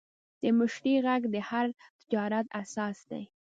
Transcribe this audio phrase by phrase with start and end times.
[0.41, 1.67] د مشتری غږ د هر
[1.99, 3.23] تجارت اساس دی.